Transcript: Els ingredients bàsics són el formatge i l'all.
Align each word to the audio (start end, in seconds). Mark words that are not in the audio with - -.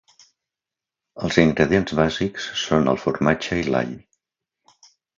Els 1.27 1.37
ingredients 1.43 1.95
bàsics 2.01 2.49
són 2.65 2.93
el 2.95 3.01
formatge 3.05 3.63
i 3.65 3.71
l'all. 3.73 3.97